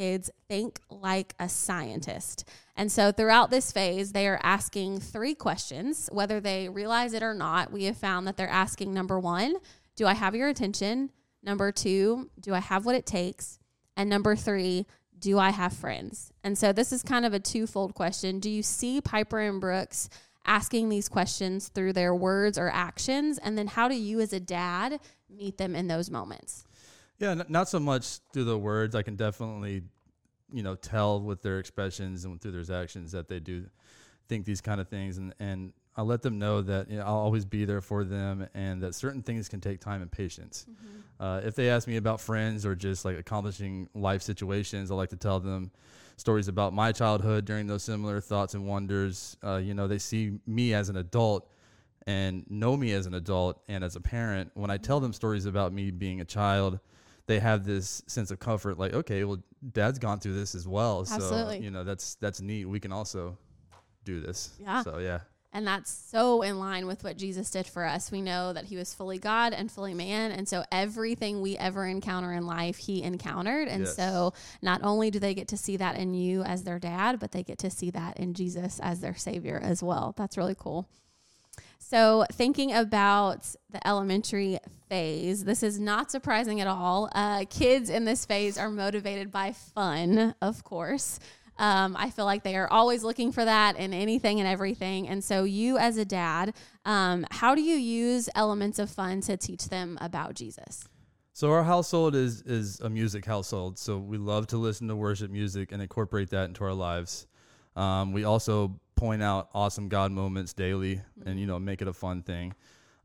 kids 0.00 0.30
think 0.48 0.80
like 0.88 1.34
a 1.38 1.48
scientist. 1.48 2.48
And 2.76 2.90
so 2.90 3.12
throughout 3.12 3.50
this 3.50 3.72
phase, 3.72 4.12
they 4.12 4.26
are 4.26 4.40
asking 4.42 5.00
three 5.00 5.34
questions, 5.34 6.08
whether 6.12 6.40
they 6.40 6.68
realize 6.68 7.12
it 7.12 7.22
or 7.22 7.34
not. 7.34 7.72
We 7.72 7.84
have 7.84 7.96
found 7.96 8.26
that 8.26 8.36
they're 8.36 8.48
asking 8.48 8.94
number 8.94 9.18
1, 9.18 9.56
do 9.96 10.06
I 10.06 10.14
have 10.14 10.34
your 10.34 10.48
attention? 10.48 11.10
Number 11.42 11.72
2, 11.72 12.30
do 12.40 12.54
I 12.54 12.60
have 12.60 12.86
what 12.86 12.94
it 12.94 13.04
takes? 13.04 13.58
And 13.96 14.08
number 14.08 14.36
3, 14.36 14.86
do 15.18 15.38
I 15.38 15.50
have 15.50 15.74
friends? 15.74 16.32
And 16.42 16.56
so 16.56 16.72
this 16.72 16.92
is 16.92 17.02
kind 17.02 17.26
of 17.26 17.34
a 17.34 17.40
twofold 17.40 17.94
question. 17.94 18.40
Do 18.40 18.48
you 18.48 18.62
see 18.62 19.00
Piper 19.02 19.40
and 19.40 19.60
Brooks 19.60 20.08
asking 20.50 20.88
these 20.88 21.08
questions 21.08 21.68
through 21.68 21.92
their 21.92 22.12
words 22.12 22.58
or 22.58 22.68
actions? 22.68 23.38
And 23.38 23.56
then 23.56 23.68
how 23.68 23.86
do 23.86 23.94
you 23.94 24.20
as 24.20 24.32
a 24.32 24.40
dad 24.40 24.98
meet 25.30 25.58
them 25.58 25.76
in 25.76 25.86
those 25.86 26.10
moments? 26.10 26.64
Yeah, 27.18 27.30
n- 27.30 27.44
not 27.48 27.68
so 27.68 27.78
much 27.78 28.18
through 28.32 28.44
the 28.44 28.58
words. 28.58 28.96
I 28.96 29.02
can 29.02 29.14
definitely, 29.14 29.82
you 30.52 30.64
know, 30.64 30.74
tell 30.74 31.20
with 31.20 31.40
their 31.42 31.60
expressions 31.60 32.24
and 32.24 32.40
through 32.40 32.62
their 32.62 32.82
actions 32.82 33.12
that 33.12 33.28
they 33.28 33.38
do 33.38 33.66
think 34.28 34.44
these 34.44 34.60
kind 34.60 34.80
of 34.80 34.88
things, 34.88 35.18
and 35.18 35.32
and 35.38 35.72
I 35.96 36.02
let 36.02 36.22
them 36.22 36.38
know 36.38 36.62
that 36.62 36.88
you 36.90 36.96
know, 36.98 37.04
I'll 37.04 37.14
always 37.18 37.44
be 37.44 37.64
there 37.64 37.80
for 37.80 38.04
them, 38.04 38.46
and 38.54 38.82
that 38.82 38.94
certain 38.94 39.22
things 39.22 39.48
can 39.48 39.60
take 39.60 39.80
time 39.80 40.02
and 40.02 40.10
patience. 40.10 40.66
Uh, 41.18 41.40
if 41.44 41.54
they 41.54 41.68
ask 41.68 41.86
me 41.86 41.96
about 41.96 42.20
friends 42.20 42.64
or 42.64 42.74
just 42.74 43.04
like 43.04 43.18
accomplishing 43.18 43.88
life 43.94 44.22
situations, 44.22 44.90
I 44.90 44.94
like 44.94 45.10
to 45.10 45.16
tell 45.16 45.40
them 45.40 45.70
stories 46.16 46.48
about 46.48 46.72
my 46.72 46.92
childhood 46.92 47.44
during 47.44 47.66
those 47.66 47.82
similar 47.82 48.20
thoughts 48.20 48.54
and 48.54 48.66
wonders. 48.66 49.36
Uh, 49.44 49.56
you 49.56 49.74
know, 49.74 49.86
they 49.88 49.98
see 49.98 50.38
me 50.46 50.72
as 50.74 50.88
an 50.88 50.96
adult 50.96 51.50
and 52.06 52.48
know 52.50 52.76
me 52.76 52.92
as 52.92 53.06
an 53.06 53.14
adult 53.14 53.60
and 53.68 53.84
as 53.84 53.96
a 53.96 54.00
parent. 54.00 54.50
When 54.54 54.70
I 54.70 54.78
tell 54.78 55.00
them 55.00 55.12
stories 55.12 55.44
about 55.44 55.72
me 55.72 55.90
being 55.90 56.20
a 56.20 56.24
child, 56.24 56.78
they 57.26 57.38
have 57.38 57.64
this 57.64 58.02
sense 58.06 58.30
of 58.32 58.40
comfort 58.40 58.76
like 58.76 58.92
okay 58.92 59.22
well 59.22 59.38
dad's 59.72 60.00
gone 60.00 60.18
through 60.18 60.34
this 60.34 60.56
as 60.56 60.66
well 60.66 61.02
Absolutely. 61.02 61.58
so 61.58 61.62
you 61.62 61.70
know 61.70 61.84
that's 61.84 62.16
that's 62.16 62.40
neat 62.40 62.64
we 62.64 62.80
can 62.80 62.90
also 62.90 63.38
do 64.04 64.20
this 64.20 64.50
Yeah. 64.58 64.82
so 64.82 64.98
yeah 64.98 65.20
And 65.52 65.66
that's 65.66 65.90
so 65.90 66.42
in 66.42 66.60
line 66.60 66.86
with 66.86 67.02
what 67.02 67.16
Jesus 67.16 67.50
did 67.50 67.66
for 67.66 67.84
us. 67.84 68.12
We 68.12 68.22
know 68.22 68.52
that 68.52 68.66
he 68.66 68.76
was 68.76 68.94
fully 68.94 69.18
God 69.18 69.52
and 69.52 69.70
fully 69.70 69.94
man. 69.94 70.30
And 70.30 70.48
so 70.48 70.62
everything 70.70 71.40
we 71.40 71.56
ever 71.56 71.84
encounter 71.86 72.32
in 72.32 72.46
life, 72.46 72.76
he 72.76 73.02
encountered. 73.02 73.66
And 73.66 73.82
Yes. 73.82 73.96
so 73.96 74.32
not 74.62 74.80
only 74.84 75.10
do 75.10 75.18
they 75.18 75.34
get 75.34 75.48
to 75.48 75.56
see 75.56 75.76
that 75.78 75.96
in 75.96 76.14
you 76.14 76.42
as 76.44 76.62
their 76.62 76.78
dad, 76.78 77.18
but 77.18 77.32
they 77.32 77.42
get 77.42 77.58
to 77.58 77.70
see 77.70 77.90
that 77.90 78.16
in 78.20 78.32
Jesus 78.34 78.78
as 78.80 79.00
their 79.00 79.16
savior 79.16 79.58
as 79.60 79.82
well. 79.82 80.14
That's 80.16 80.36
really 80.36 80.54
cool. 80.56 80.86
So, 81.78 82.24
thinking 82.30 82.72
about 82.72 83.56
the 83.70 83.84
elementary 83.84 84.58
phase, 84.88 85.42
this 85.42 85.64
is 85.64 85.80
not 85.80 86.12
surprising 86.12 86.60
at 86.60 86.68
all. 86.68 87.10
Uh, 87.12 87.44
kids 87.50 87.90
in 87.90 88.04
this 88.04 88.24
phase 88.24 88.56
are 88.56 88.70
motivated 88.70 89.32
by 89.32 89.52
fun, 89.52 90.36
of 90.40 90.62
course. 90.62 91.18
Um, 91.60 91.96
I 91.96 92.10
feel 92.10 92.24
like 92.24 92.42
they 92.42 92.56
are 92.56 92.70
always 92.72 93.04
looking 93.04 93.30
for 93.30 93.44
that 93.44 93.76
in 93.76 93.94
anything 93.94 94.40
and 94.40 94.48
everything. 94.48 95.06
And 95.06 95.22
so, 95.22 95.44
you 95.44 95.78
as 95.78 95.96
a 95.96 96.04
dad, 96.04 96.54
um, 96.84 97.26
how 97.30 97.54
do 97.54 97.62
you 97.62 97.76
use 97.76 98.28
elements 98.34 98.78
of 98.78 98.90
fun 98.90 99.20
to 99.22 99.36
teach 99.36 99.68
them 99.68 99.96
about 100.00 100.34
Jesus? 100.34 100.88
So 101.32 101.50
our 101.52 101.62
household 101.62 102.14
is 102.14 102.42
is 102.42 102.80
a 102.80 102.90
music 102.90 103.24
household. 103.24 103.78
So 103.78 103.96
we 103.96 104.18
love 104.18 104.46
to 104.48 104.58
listen 104.58 104.88
to 104.88 104.96
worship 104.96 105.30
music 105.30 105.72
and 105.72 105.80
incorporate 105.80 106.28
that 106.30 106.48
into 106.48 106.64
our 106.64 106.74
lives. 106.74 107.26
Um, 107.76 108.12
we 108.12 108.24
also 108.24 108.78
point 108.96 109.22
out 109.22 109.48
awesome 109.54 109.88
God 109.88 110.12
moments 110.12 110.52
daily, 110.52 111.00
and 111.24 111.40
you 111.40 111.46
know 111.46 111.58
make 111.58 111.80
it 111.80 111.88
a 111.88 111.94
fun 111.94 112.22
thing 112.22 112.52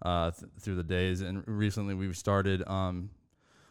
uh, 0.01 0.31
th- 0.31 0.51
through 0.59 0.75
the 0.75 0.83
days. 0.83 1.21
And 1.21 1.47
recently 1.47 1.93
we've 1.93 2.17
started. 2.17 2.67
Um, 2.67 3.09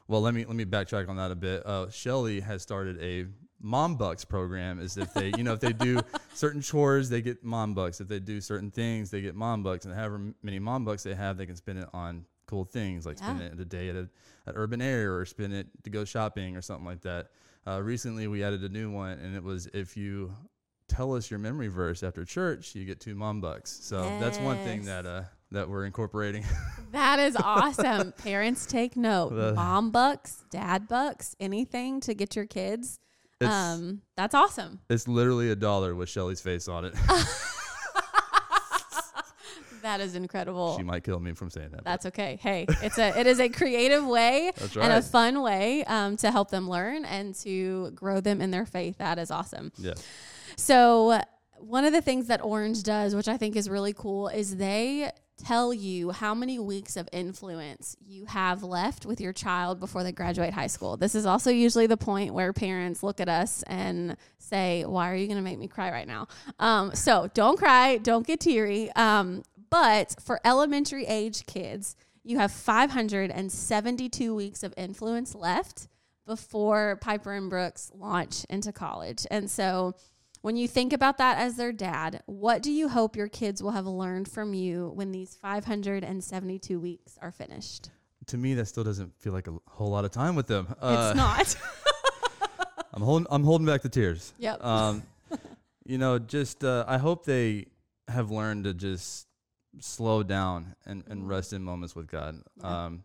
well, 0.09 0.23
let 0.23 0.33
me 0.33 0.47
let 0.47 0.57
me 0.57 0.64
backtrack 0.64 1.11
on 1.11 1.17
that 1.17 1.31
a 1.31 1.35
bit. 1.35 1.67
Uh, 1.67 1.91
Shelly 1.91 2.41
has 2.41 2.62
started 2.62 2.99
a 3.03 3.26
mom 3.64 3.97
bucks 3.97 4.25
program. 4.25 4.78
Is 4.78 4.97
if 4.97 5.12
they 5.14 5.33
you 5.37 5.42
know 5.42 5.52
if 5.54 5.61
they 5.61 5.73
do 5.73 6.00
certain 6.35 6.61
chores, 6.61 7.09
they 7.09 7.23
get 7.23 7.42
mom 7.42 7.75
bucks. 7.75 8.00
If 8.00 8.09
they 8.09 8.21
do 8.21 8.40
certain 8.40 8.71
things, 8.71 9.11
they 9.11 9.21
get 9.23 9.35
mom 9.35 9.62
bucks. 9.62 9.85
And 9.87 9.94
however 9.94 10.21
many 10.42 10.59
mom 10.59 10.85
bucks 10.85 11.02
they 11.02 11.14
have, 11.14 11.37
they 11.38 11.47
can 11.47 11.56
spend 11.56 11.78
it 11.78 11.88
on 11.92 12.25
cool 12.47 12.64
things 12.64 13.06
like 13.06 13.16
spend 13.18 13.40
Yeah. 13.40 13.47
it 13.47 13.59
a 13.61 13.64
day 13.64 13.88
at 13.88 13.97
a 13.97 14.09
at 14.47 14.54
Urban 14.56 14.83
Air 14.83 15.16
or 15.16 15.25
spend 15.25 15.54
it 15.54 15.66
to 15.85 15.90
go 15.90 16.04
shopping 16.04 16.56
or 16.56 16.61
something 16.62 16.85
like 16.87 17.00
that. 17.00 17.28
Uh, 17.66 17.80
recently, 17.83 18.26
we 18.28 18.44
added 18.44 18.62
a 18.62 18.68
new 18.68 18.90
one, 18.90 19.18
and 19.18 19.35
it 19.35 19.42
was 19.42 19.66
if 19.73 19.97
you 19.97 20.37
tell 20.87 21.14
us 21.14 21.30
your 21.30 21.40
memory 21.40 21.68
verse 21.68 22.02
after 22.02 22.23
church, 22.26 22.75
you 22.75 22.85
get 22.85 23.00
two 23.00 23.14
mom 23.14 23.40
bucks. 23.40 23.71
So 23.83 24.02
that's 24.21 24.38
one 24.38 24.59
thing 24.59 24.85
that 24.85 25.06
uh, 25.06 25.23
that 25.50 25.68
we're 25.68 25.87
incorporating. 25.87 26.44
That 26.92 27.18
is 27.18 27.35
awesome. 27.35 28.12
Parents 28.12 28.66
take 28.66 28.97
note. 28.97 29.33
Mom 29.56 29.90
bucks, 29.90 30.44
dad 30.49 30.87
bucks, 30.87 31.35
anything 31.40 31.99
to 32.02 32.14
get 32.14 32.37
your 32.37 32.47
kids. 32.47 33.00
It's, 33.41 33.50
Um, 33.50 34.03
that's 34.17 34.35
awesome. 34.35 34.81
it's 34.88 35.09
literally 35.09 35.50
a 35.50 35.57
dollar 35.57 35.95
with 35.95 36.09
Shelly's 36.09 36.41
face 36.41 36.69
on 36.69 36.85
it. 36.85 36.95
That 39.83 40.00
is 40.00 40.14
incredible. 40.14 40.79
she 40.79 40.83
might 40.83 41.05
kill 41.05 41.21
me 41.21 41.35
from 41.35 41.50
saying 41.50 41.73
that. 41.73 41.85
That's 41.85 42.07
okay. 42.07 42.38
Hey, 42.41 42.64
it's 42.83 42.97
a 42.97 43.21
it 43.21 43.26
is 43.26 43.38
a 43.38 43.50
creative 43.50 44.03
way 44.07 44.50
That's 44.57 44.76
and 44.76 44.91
a 44.91 45.03
fun 45.03 45.43
way 45.43 45.85
um, 45.85 46.17
to 46.17 46.31
help 46.31 46.50
them 46.50 46.71
learn 46.71 47.05
and 47.05 47.35
to 47.43 47.91
grow 47.91 48.21
them 48.21 48.41
in 48.41 48.50
their 48.50 48.64
faith. 48.64 48.97
That 48.97 49.19
is 49.19 49.31
awesome. 49.31 49.73
yeah. 49.76 49.93
So 50.57 51.21
one 51.59 51.85
of 51.85 51.93
the 51.93 52.00
things 52.00 52.29
that 52.29 52.43
Orange 52.43 52.83
does, 52.83 53.14
which 53.14 53.29
I 53.29 53.37
think 53.37 53.57
is 53.57 53.69
really 53.69 53.93
cool, 53.93 54.29
is 54.29 54.57
they 54.57 55.11
tell 55.44 55.74
you 55.74 56.10
how 56.10 56.34
many 56.34 56.58
weeks 56.58 56.96
of 56.96 57.08
influence 57.12 57.96
you 58.00 58.24
have 58.26 58.62
left 58.62 59.06
with 59.06 59.20
your 59.20 59.32
child 59.32 59.80
before 59.80 60.02
they 60.02 60.12
graduate 60.12 60.52
high 60.52 60.66
school. 60.66 60.96
This 60.96 61.14
is 61.14 61.26
also 61.26 61.50
usually 61.50 61.86
the 61.86 61.96
point 61.96 62.34
where 62.34 62.52
parents 62.52 63.02
look 63.02 63.20
at 63.20 63.28
us 63.28 63.62
and 63.66 64.16
say, 64.38 64.84
"Why 64.84 65.10
are 65.10 65.16
you 65.16 65.26
going 65.26 65.38
to 65.38 65.42
make 65.42 65.58
me 65.58 65.68
cry 65.68 65.90
right 65.90 66.08
now?" 66.08 66.28
Um, 66.58 66.94
so 66.94 67.30
don't 67.34 67.58
cry, 67.58 67.98
don't 67.98 68.26
get 68.26 68.40
teary. 68.40 68.90
Um, 68.92 69.42
but 69.70 70.16
for 70.20 70.40
elementary 70.44 71.06
age 71.06 71.46
kids, 71.46 71.96
you 72.22 72.38
have 72.38 72.50
572 72.50 74.34
weeks 74.34 74.62
of 74.62 74.72
influence 74.76 75.34
left 75.34 75.88
before 76.26 76.96
Piper 77.00 77.32
and 77.32 77.50
Brooks 77.50 77.90
launch 77.94 78.44
into 78.48 78.72
college. 78.72 79.26
And 79.30 79.50
so 79.50 79.94
when 80.44 80.56
you 80.56 80.68
think 80.68 80.92
about 80.92 81.16
that 81.16 81.38
as 81.38 81.56
their 81.56 81.72
dad, 81.72 82.22
what 82.26 82.62
do 82.62 82.70
you 82.70 82.90
hope 82.90 83.16
your 83.16 83.28
kids 83.28 83.62
will 83.62 83.70
have 83.70 83.86
learned 83.86 84.28
from 84.28 84.52
you 84.52 84.92
when 84.94 85.10
these 85.10 85.34
572 85.34 86.78
weeks 86.78 87.16
are 87.22 87.30
finished? 87.30 87.88
To 88.26 88.36
me, 88.36 88.52
that 88.52 88.66
still 88.66 88.84
doesn't 88.84 89.18
feel 89.18 89.32
like 89.32 89.48
a 89.48 89.54
whole 89.66 89.88
lot 89.88 90.04
of 90.04 90.10
time 90.10 90.36
with 90.36 90.46
them. 90.46 90.66
Uh, 90.82 91.06
it's 91.08 91.16
not. 91.16 91.56
I'm 92.92 93.00
holding. 93.00 93.26
I'm 93.30 93.42
holding 93.42 93.66
back 93.66 93.80
the 93.80 93.88
tears. 93.88 94.34
Yep. 94.36 94.62
Um, 94.62 95.02
you 95.86 95.96
know, 95.96 96.18
just 96.18 96.62
uh, 96.62 96.84
I 96.86 96.98
hope 96.98 97.24
they 97.24 97.68
have 98.08 98.30
learned 98.30 98.64
to 98.64 98.74
just 98.74 99.26
slow 99.80 100.22
down 100.22 100.74
and, 100.84 101.04
and 101.08 101.26
rest 101.26 101.54
in 101.54 101.62
moments 101.62 101.96
with 101.96 102.06
God. 102.06 102.42
Yeah. 102.58 102.84
Um, 102.84 103.02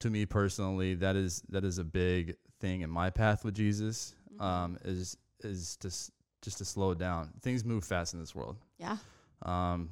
to 0.00 0.10
me 0.10 0.24
personally, 0.24 0.94
that 0.94 1.16
is 1.16 1.42
that 1.48 1.64
is 1.64 1.78
a 1.78 1.84
big 1.84 2.36
thing 2.60 2.82
in 2.82 2.90
my 2.90 3.10
path 3.10 3.44
with 3.44 3.54
Jesus. 3.54 4.14
Um, 4.38 4.78
is 4.84 5.16
is 5.42 5.76
just 5.82 6.12
just 6.46 6.58
to 6.58 6.64
slow 6.64 6.94
down. 6.94 7.28
Things 7.42 7.64
move 7.64 7.82
fast 7.82 8.14
in 8.14 8.20
this 8.20 8.32
world. 8.32 8.56
yeah. 8.78 8.98
Um, 9.42 9.90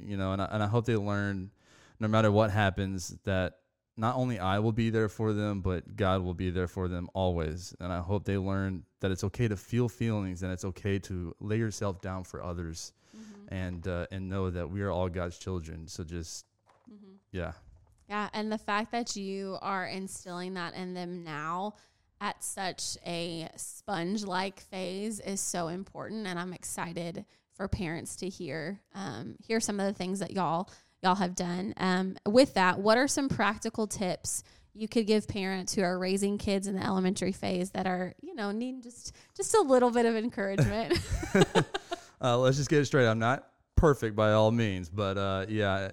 you 0.00 0.16
know, 0.16 0.32
and 0.32 0.40
I, 0.40 0.44
and 0.52 0.62
I 0.62 0.68
hope 0.68 0.86
they 0.86 0.94
learn, 0.94 1.50
no 1.98 2.06
matter 2.06 2.30
what 2.30 2.52
happens, 2.52 3.16
that 3.24 3.54
not 3.96 4.14
only 4.14 4.38
I 4.38 4.60
will 4.60 4.70
be 4.72 4.90
there 4.90 5.08
for 5.08 5.32
them, 5.32 5.62
but 5.62 5.96
God 5.96 6.22
will 6.22 6.32
be 6.32 6.50
there 6.50 6.68
for 6.68 6.86
them 6.86 7.08
always. 7.12 7.74
And 7.80 7.92
I 7.92 7.98
hope 7.98 8.24
they 8.24 8.38
learn 8.38 8.84
that 9.00 9.10
it's 9.10 9.24
okay 9.24 9.48
to 9.48 9.56
feel 9.56 9.88
feelings 9.88 10.44
and 10.44 10.52
it's 10.52 10.64
okay 10.64 11.00
to 11.00 11.34
lay 11.40 11.58
yourself 11.58 12.00
down 12.00 12.22
for 12.22 12.40
others, 12.40 12.92
and 13.48 13.86
uh, 13.88 14.06
and 14.12 14.28
know 14.28 14.48
that 14.50 14.70
we 14.70 14.82
are 14.82 14.92
all 14.92 15.08
God's 15.08 15.38
children. 15.38 15.88
So 15.88 16.04
just 16.04 16.46
mm-hmm. 16.88 17.14
yeah, 17.32 17.52
Yeah, 18.08 18.28
and 18.32 18.52
the 18.52 18.58
fact 18.58 18.92
that 18.92 19.16
you 19.16 19.58
are 19.60 19.86
instilling 19.86 20.54
that 20.54 20.74
in 20.74 20.94
them 20.94 21.24
now 21.24 21.74
at 22.20 22.42
such 22.42 22.96
a 23.06 23.48
sponge 23.56 24.24
like 24.24 24.60
phase 24.60 25.20
is 25.20 25.40
so 25.40 25.68
important 25.68 26.26
and 26.26 26.38
I'm 26.38 26.52
excited 26.52 27.24
for 27.54 27.68
parents 27.68 28.16
to 28.16 28.28
hear 28.28 28.80
um, 28.94 29.36
hear 29.42 29.60
some 29.60 29.80
of 29.80 29.86
the 29.86 29.92
things 29.92 30.20
that 30.20 30.32
y'all 30.32 30.68
y'all 31.02 31.14
have 31.14 31.34
done. 31.34 31.74
Um, 31.76 32.16
with 32.26 32.54
that, 32.54 32.78
what 32.78 32.98
are 32.98 33.08
some 33.08 33.28
practical 33.28 33.86
tips 33.86 34.42
you 34.74 34.88
could 34.88 35.06
give 35.06 35.26
parents 35.26 35.74
who 35.74 35.82
are 35.82 35.98
raising 35.98 36.36
kids 36.36 36.66
in 36.66 36.74
the 36.74 36.84
elementary 36.84 37.32
phase 37.32 37.70
that 37.70 37.86
are, 37.86 38.14
you 38.20 38.34
know, 38.34 38.50
needing 38.50 38.82
just 38.82 39.14
just 39.36 39.54
a 39.54 39.60
little 39.60 39.90
bit 39.90 40.04
of 40.04 40.16
encouragement? 40.16 41.00
uh, 42.20 42.38
let's 42.38 42.56
just 42.56 42.68
get 42.68 42.80
it 42.80 42.86
straight. 42.86 43.06
I'm 43.06 43.18
not 43.18 43.48
perfect 43.76 44.16
by 44.16 44.32
all 44.32 44.50
means, 44.50 44.88
but 44.88 45.16
uh, 45.16 45.46
yeah, 45.48 45.90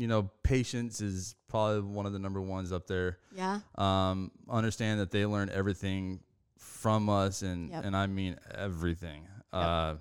you 0.00 0.06
know, 0.08 0.30
patience 0.42 1.00
is 1.02 1.34
probably 1.46 1.80
one 1.82 2.06
of 2.06 2.12
the 2.12 2.18
number 2.18 2.40
ones 2.40 2.72
up 2.72 2.86
there. 2.86 3.18
yeah. 3.34 3.60
um, 3.76 4.30
understand 4.48 4.98
that 5.00 5.10
they 5.10 5.26
learn 5.26 5.50
everything 5.52 6.20
from 6.56 7.08
us, 7.10 7.42
and 7.42 7.70
Yep. 7.70 7.84
and 7.84 7.96
I 7.96 8.06
mean 8.06 8.36
everything. 8.54 9.26
Uh, 9.52 9.96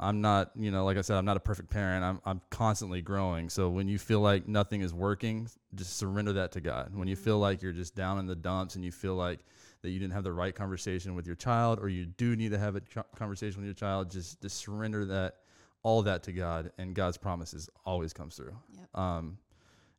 I'm 0.00 0.20
not, 0.20 0.50
you 0.56 0.70
know, 0.72 0.84
like 0.84 0.96
I 0.98 1.02
said, 1.02 1.16
I'm 1.16 1.24
not 1.24 1.36
a 1.36 1.40
perfect 1.40 1.70
parent. 1.70 2.04
I'm 2.04 2.20
I'm 2.26 2.40
constantly 2.50 3.00
growing. 3.00 3.48
So 3.48 3.70
when 3.70 3.86
you 3.88 3.98
feel 3.98 4.20
like 4.20 4.46
nothing 4.48 4.80
is 4.82 4.92
working, 4.92 5.48
just 5.74 5.96
surrender 5.96 6.32
that 6.34 6.52
to 6.52 6.60
God. 6.60 6.94
When 6.94 7.06
you 7.08 7.16
feel 7.16 7.38
like 7.38 7.62
you're 7.62 7.72
just 7.72 7.94
down 7.94 8.18
in 8.18 8.26
the 8.26 8.34
dumps, 8.36 8.74
and 8.74 8.84
you 8.84 8.92
feel 8.92 9.14
like 9.14 9.40
that 9.82 9.90
you 9.90 9.98
didn't 10.00 10.14
have 10.14 10.24
the 10.24 10.32
right 10.32 10.54
conversation 10.54 11.14
with 11.14 11.26
your 11.26 11.36
child, 11.36 11.78
or 11.80 11.88
you 11.88 12.06
do 12.06 12.34
need 12.36 12.50
to 12.50 12.58
have 12.58 12.74
a 12.76 12.82
conversation 13.16 13.60
with 13.60 13.66
your 13.66 13.74
child, 13.74 14.10
just 14.10 14.42
just 14.42 14.56
surrender 14.58 15.04
that 15.06 15.36
all 15.84 16.02
that 16.02 16.24
to 16.24 16.32
God, 16.32 16.72
and 16.78 16.94
God's 16.94 17.16
promises 17.16 17.70
always 17.84 18.12
comes 18.12 18.34
through. 18.34 18.56
Yep. 18.76 18.98
Um, 18.98 19.38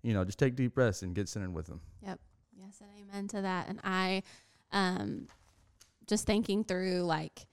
you 0.01 0.13
know, 0.13 0.25
just 0.25 0.37
take 0.37 0.55
deep 0.55 0.75
breaths 0.75 1.03
and 1.03 1.15
get 1.15 1.29
centered 1.29 1.53
with 1.53 1.67
Him. 1.67 1.79
Yep. 2.01 2.19
Yes, 2.57 2.81
and 2.81 2.89
amen 2.99 3.27
to 3.29 3.41
that. 3.43 3.69
And 3.69 3.79
I, 3.83 4.23
um, 4.71 5.27
just 6.07 6.25
thinking 6.25 6.63
through 6.63 7.01
like 7.01 7.47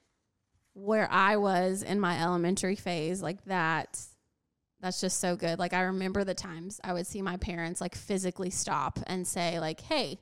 where 0.74 1.08
I 1.10 1.36
was 1.36 1.82
in 1.82 2.00
my 2.00 2.20
elementary 2.20 2.76
phase, 2.76 3.22
like 3.22 3.44
that. 3.44 4.00
That's 4.80 5.00
just 5.00 5.20
so 5.20 5.36
good. 5.36 5.60
Like 5.60 5.74
I 5.74 5.82
remember 5.82 6.24
the 6.24 6.34
times 6.34 6.80
I 6.82 6.92
would 6.92 7.06
see 7.06 7.22
my 7.22 7.36
parents 7.36 7.80
like 7.80 7.94
physically 7.94 8.50
stop 8.50 8.98
and 9.06 9.24
say 9.24 9.60
like, 9.60 9.80
"Hey, 9.80 10.18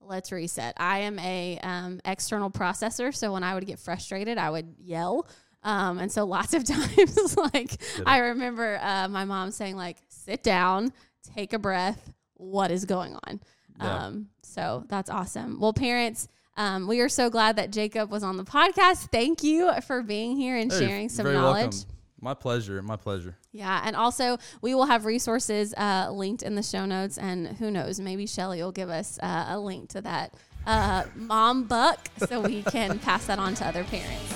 let's 0.00 0.30
reset." 0.30 0.74
I 0.76 1.00
am 1.00 1.18
a 1.18 1.58
um, 1.62 2.00
external 2.04 2.50
processor, 2.50 3.12
so 3.12 3.32
when 3.32 3.42
I 3.42 3.54
would 3.54 3.66
get 3.66 3.80
frustrated, 3.80 4.38
I 4.38 4.50
would 4.50 4.76
yell. 4.78 5.26
Um, 5.64 5.98
and 5.98 6.12
so 6.12 6.24
lots 6.24 6.54
of 6.54 6.64
times, 6.66 7.36
like 7.36 7.80
I 8.06 8.18
remember 8.18 8.78
uh, 8.80 9.08
my 9.08 9.24
mom 9.24 9.50
saying 9.50 9.76
like, 9.76 9.96
"Sit 10.08 10.42
down, 10.42 10.92
take 11.34 11.52
a 11.52 11.58
breath. 11.58 12.12
What 12.34 12.70
is 12.70 12.84
going 12.84 13.16
on?" 13.26 13.40
Yeah. 13.80 14.04
Um, 14.06 14.28
so 14.42 14.84
that's 14.88 15.10
awesome. 15.10 15.58
Well, 15.58 15.72
parents, 15.72 16.28
um, 16.56 16.86
we 16.86 17.00
are 17.00 17.08
so 17.08 17.30
glad 17.30 17.56
that 17.56 17.72
Jacob 17.72 18.10
was 18.10 18.22
on 18.22 18.36
the 18.36 18.44
podcast. 18.44 19.10
Thank 19.10 19.42
you 19.42 19.72
for 19.86 20.02
being 20.02 20.36
here 20.36 20.56
and 20.56 20.70
Hey, 20.70 20.78
sharing 20.86 21.08
some 21.08 21.24
very 21.24 21.34
knowledge. 21.36 21.62
welcome. 21.72 21.90
My 22.20 22.34
pleasure. 22.34 22.80
My 22.82 22.96
pleasure. 22.96 23.36
Yeah, 23.52 23.82
and 23.84 23.96
also 23.96 24.38
we 24.62 24.74
will 24.74 24.86
have 24.86 25.04
resources 25.06 25.74
uh, 25.74 26.08
linked 26.12 26.42
in 26.42 26.54
the 26.54 26.62
show 26.62 26.84
notes, 26.86 27.18
and 27.18 27.48
who 27.48 27.70
knows, 27.70 27.98
maybe 28.00 28.26
Shelly 28.26 28.62
will 28.62 28.72
give 28.72 28.90
us 28.90 29.18
uh, 29.22 29.46
a 29.48 29.58
link 29.58 29.88
to 29.90 30.00
that 30.02 30.34
uh, 30.66 31.04
mom 31.14 31.64
buck 31.64 32.08
so 32.28 32.40
we 32.40 32.62
can 32.62 32.98
pass 32.98 33.26
that 33.26 33.38
on 33.38 33.54
to 33.56 33.66
other 33.66 33.84
parents. 33.84 34.34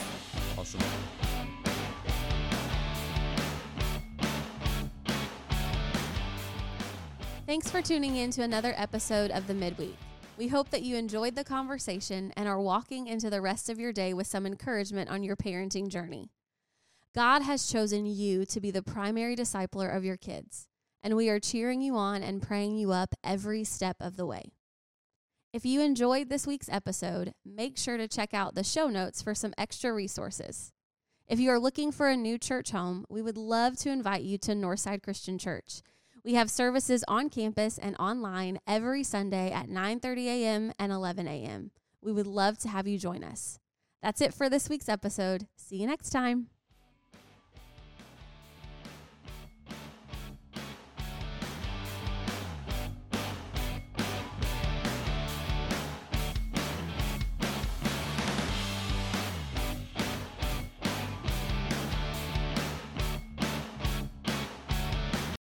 Awesome. 0.58 0.80
Thanks 7.49 7.71
for 7.71 7.81
tuning 7.81 8.17
in 8.17 8.31
to 8.33 8.43
another 8.43 8.75
episode 8.76 9.31
of 9.31 9.47
the 9.47 9.55
Midweek. 9.55 9.97
We 10.37 10.49
hope 10.49 10.69
that 10.69 10.83
you 10.83 10.97
enjoyed 10.97 11.35
the 11.35 11.45
conversation 11.45 12.31
and 12.37 12.47
are 12.47 12.61
walking 12.61 13.07
into 13.07 13.31
the 13.31 13.40
rest 13.40 13.71
of 13.71 13.78
your 13.78 13.90
day 13.90 14.12
with 14.12 14.26
some 14.26 14.45
encouragement 14.45 15.09
on 15.09 15.23
your 15.23 15.35
parenting 15.35 15.88
journey. 15.88 16.28
God 17.14 17.40
has 17.40 17.67
chosen 17.67 18.05
you 18.05 18.45
to 18.45 18.61
be 18.61 18.71
the 18.71 18.83
primary 18.83 19.35
discipler 19.35 19.97
of 19.97 20.05
your 20.05 20.19
kids, 20.19 20.69
and 21.02 21.17
we 21.17 21.31
are 21.31 21.40
cheering 21.40 21.81
you 21.81 21.97
on 21.97 22.23
and 22.23 22.43
praying 22.43 22.76
you 22.76 22.93
up 22.93 23.14
every 23.25 23.64
step 23.64 23.97
of 23.99 24.19
the 24.19 24.26
way. 24.26 24.52
If 25.50 25.64
you 25.64 25.81
enjoyed 25.81 26.28
this 26.28 26.47
week's 26.47 26.69
episode, 26.69 27.33
make 27.47 27.78
sure 27.78 27.97
to 27.97 28.07
check 28.07 28.35
out 28.35 28.57
the 28.57 28.62
show 28.62 28.88
notes 28.88 29.23
for 29.23 29.35
some 29.35 29.55
extra 29.57 29.95
resources. 29.95 30.75
If 31.26 31.40
you 31.40 31.49
are 31.49 31.59
looking 31.59 31.93
for 31.93 32.09
a 32.09 32.17
new 32.17 32.37
church 32.37 32.73
home, 32.73 33.07
we 33.09 33.23
would 33.23 33.38
love 33.38 33.78
to 33.78 33.90
invite 33.90 34.21
you 34.25 34.37
to 34.37 34.52
Northside 34.52 35.02
Christian 35.02 35.38
Church. 35.38 35.81
We 36.25 36.34
have 36.34 36.50
services 36.50 37.04
on 37.08 37.30
campus 37.30 37.78
and 37.78 37.96
online 37.98 38.58
every 38.66 39.02
Sunday 39.02 39.50
at 39.50 39.68
9:30 39.68 40.26
a.m. 40.26 40.72
and 40.78 40.92
11 40.92 41.26
a.m. 41.26 41.70
We 42.02 42.12
would 42.12 42.26
love 42.26 42.58
to 42.58 42.68
have 42.68 42.87
you 42.87 42.98
join 42.98 43.25
us. 43.25 43.58
That's 44.02 44.20
it 44.20 44.34
for 44.34 44.48
this 44.48 44.68
week's 44.68 44.88
episode. 44.88 45.46
See 45.56 45.76
you 45.76 45.87
next 45.87 46.10
time. 46.10 46.48